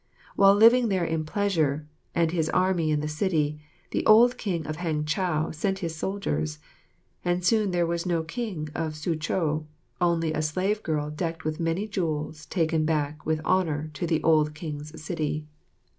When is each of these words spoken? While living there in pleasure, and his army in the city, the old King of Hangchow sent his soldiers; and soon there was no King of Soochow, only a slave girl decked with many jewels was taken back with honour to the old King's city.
While 0.35 0.55
living 0.55 0.87
there 0.89 1.05
in 1.05 1.25
pleasure, 1.25 1.87
and 2.15 2.31
his 2.31 2.49
army 2.49 2.89
in 2.89 3.01
the 3.01 3.07
city, 3.07 3.59
the 3.91 4.03
old 4.07 4.35
King 4.35 4.65
of 4.65 4.77
Hangchow 4.77 5.53
sent 5.53 5.77
his 5.85 5.93
soldiers; 5.95 6.57
and 7.23 7.45
soon 7.45 7.69
there 7.69 7.85
was 7.85 8.07
no 8.07 8.23
King 8.23 8.69
of 8.73 8.95
Soochow, 8.95 9.67
only 10.01 10.33
a 10.33 10.41
slave 10.41 10.81
girl 10.81 11.11
decked 11.11 11.45
with 11.45 11.59
many 11.59 11.87
jewels 11.87 12.29
was 12.37 12.45
taken 12.47 12.83
back 12.83 13.27
with 13.27 13.41
honour 13.45 13.91
to 13.93 14.07
the 14.07 14.23
old 14.23 14.55
King's 14.55 14.99
city. 14.99 15.45